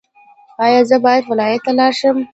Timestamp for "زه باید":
0.89-1.23